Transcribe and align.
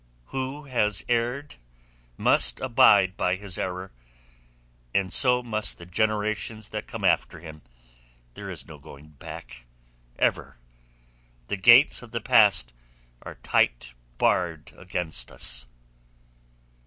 "Who 0.33 0.63
has 0.63 1.05
erred 1.07 1.57
must 2.17 2.59
abide 2.59 3.15
by 3.15 3.35
his 3.35 3.59
error—and 3.59 5.13
so 5.13 5.43
must 5.43 5.77
the 5.77 5.85
generations 5.85 6.69
that 6.69 6.87
come 6.87 7.05
after 7.05 7.39
him. 7.39 7.61
There 8.33 8.49
is 8.49 8.67
no 8.67 8.79
going 8.79 9.09
back 9.09 9.67
ever. 10.17 10.57
The 11.49 11.57
gates 11.57 12.01
of 12.01 12.13
the 12.13 12.19
past 12.19 12.73
are 13.21 13.35
tight 13.43 13.93
barred 14.17 14.71
against 14.75 15.31
us." 15.31 15.67